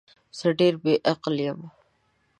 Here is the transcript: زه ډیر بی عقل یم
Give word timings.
زه 0.37 0.47
ډیر 0.59 0.73
بی 0.83 0.93
عقل 1.11 1.35
یم 1.45 1.59